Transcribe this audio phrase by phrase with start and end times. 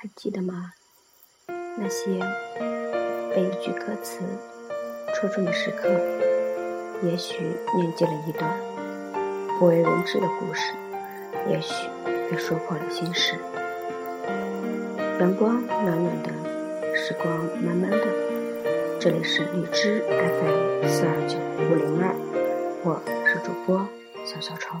[0.00, 0.74] 还记得吗？
[1.76, 2.20] 那些
[3.34, 4.20] 被一句歌词
[5.12, 5.88] 戳中的时刻，
[7.02, 7.42] 也许
[7.74, 8.48] 念记了一段
[9.58, 10.72] 不为人知的故事，
[11.48, 11.88] 也许
[12.30, 13.34] 也说破了心事。
[15.18, 16.30] 阳光暖暖的，
[16.94, 18.06] 时光慢慢的。
[19.00, 22.14] 这里是荔枝 FM 四二九五零二，
[22.84, 23.84] 我是主播
[24.24, 24.80] 小小超。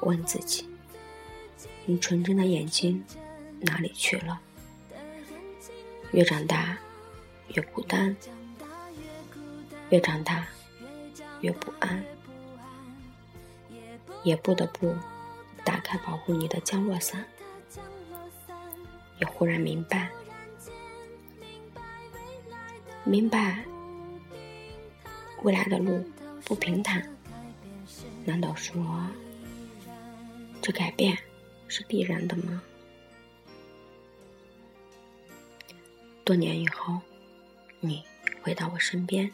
[0.00, 0.68] 问自己：
[1.86, 3.04] 你纯真的眼睛
[3.60, 4.40] 哪里去了？
[6.12, 6.78] 越长大
[7.54, 8.16] 越孤单，
[9.90, 10.46] 越长大
[11.40, 12.02] 越不安，
[14.22, 14.94] 也不得不
[15.64, 17.24] 打开保护你的降落伞。
[19.18, 20.08] 也忽然明白，
[23.04, 23.64] 明白
[25.42, 26.08] 未来的路
[26.44, 27.06] 不平坦。
[28.24, 28.80] 难道说？
[30.68, 31.16] 这改变
[31.66, 32.62] 是必然的吗？
[36.24, 37.00] 多年以后，
[37.80, 38.04] 你
[38.42, 39.30] 回到我身边，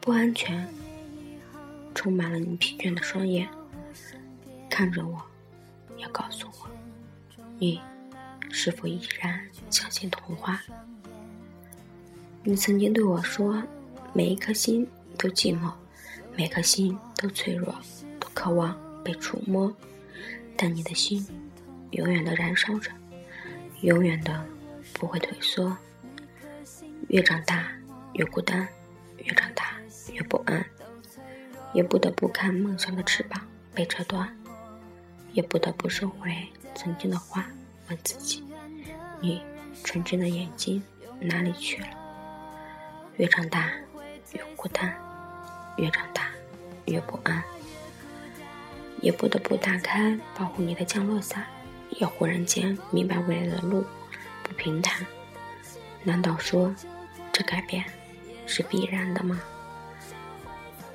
[0.00, 0.66] 不安全，
[1.94, 3.46] 充满了你疲倦的双眼，
[4.70, 5.22] 看着我，
[5.98, 6.70] 也告诉我，
[7.58, 7.78] 你
[8.50, 9.38] 是否依然
[9.68, 10.62] 相信童话？
[12.42, 13.62] 你曾经对我说，
[14.14, 14.88] 每一颗心
[15.18, 15.70] 都寂寞，
[16.34, 17.74] 每颗心都脆弱，
[18.18, 19.70] 都渴望被触摸。
[20.56, 21.26] 但你的心
[21.90, 22.90] 永远的燃烧着，
[23.80, 24.44] 永远的
[24.92, 25.76] 不会退缩。
[27.08, 27.66] 越长大
[28.14, 28.66] 越孤单，
[29.18, 29.74] 越长大
[30.12, 30.64] 越不安，
[31.72, 34.34] 也不得不看梦想的翅膀被折断，
[35.32, 36.34] 也不得不收回
[36.74, 37.46] 曾经的话，
[37.88, 38.44] 问自己：
[39.20, 39.42] 你
[39.82, 40.82] 纯真的眼睛
[41.20, 41.88] 哪里去了？
[43.16, 43.70] 越长大
[44.32, 44.94] 越孤单，
[45.76, 46.30] 越长大
[46.86, 47.42] 越不安。
[49.02, 51.44] 也不得不打开保护你的降落伞，
[51.90, 53.84] 也忽然间明白未来的路
[54.42, 55.04] 不平坦。
[56.02, 56.74] 难道说
[57.32, 57.84] 这改变
[58.46, 59.38] 是必然的吗？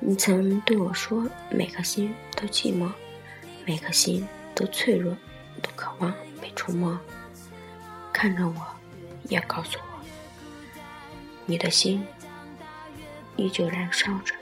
[0.00, 2.90] 你曾对我说，每颗心都寂寞，
[3.66, 5.14] 每颗心都脆弱，
[5.60, 6.98] 都渴望被触摸。
[8.12, 8.66] 看着我，
[9.24, 10.04] 也告诉我，
[11.44, 12.02] 你的心
[13.36, 14.34] 依旧燃烧着。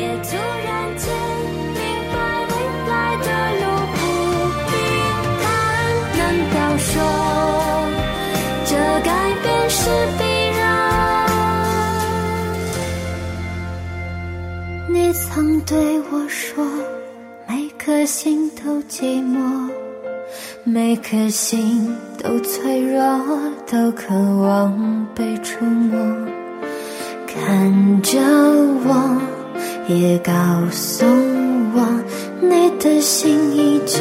[0.00, 0.28] 也突
[0.64, 1.04] 然间
[1.74, 1.80] 明
[2.10, 2.16] 白
[2.48, 2.52] 未
[2.88, 3.26] 来的
[3.60, 3.62] 路
[3.92, 3.98] 不
[4.70, 4.72] 平
[5.42, 5.44] 坦
[6.16, 6.20] 难
[6.54, 6.88] 道说
[8.64, 8.72] 这
[9.04, 9.08] 改
[9.42, 9.78] 变是
[10.16, 10.20] 必
[10.58, 10.58] 然
[14.88, 16.64] 你曾对我说
[17.46, 19.68] 每颗心都寂寞
[20.64, 22.98] 每颗心都脆弱
[23.70, 25.98] 都渴望被触摸
[27.26, 29.39] 看着我
[29.88, 30.32] 也告
[30.70, 31.04] 诉
[31.74, 32.04] 我，
[32.40, 34.00] 你的心依旧。